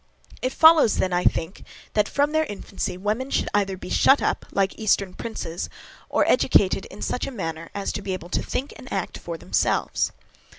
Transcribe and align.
It 0.41 0.51
follows 0.51 0.95
then, 0.95 1.13
I 1.13 1.23
think, 1.23 1.63
that 1.93 2.09
from 2.09 2.31
their 2.31 2.45
infancy 2.45 2.97
women 2.97 3.29
should 3.29 3.49
either 3.53 3.77
be 3.77 3.91
shut 3.91 4.19
up 4.19 4.47
like 4.51 4.73
eastern 4.79 5.13
princes, 5.13 5.69
or 6.09 6.27
educated 6.27 6.85
in 6.85 7.03
such 7.03 7.27
a 7.27 7.31
manner 7.31 7.69
as 7.75 7.91
to 7.91 8.01
be 8.01 8.13
able 8.13 8.29
to 8.29 8.41
think 8.41 8.73
and 8.77 8.91
act 8.91 9.19
for 9.19 9.37
themselves. 9.37 10.11